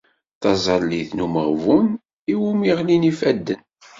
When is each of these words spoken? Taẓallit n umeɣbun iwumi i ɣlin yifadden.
Taẓallit 0.41 1.09
n 1.13 1.23
umeɣbun 1.25 1.87
iwumi 2.33 2.65
i 2.69 2.73
ɣlin 2.79 3.07
yifadden. 3.07 3.61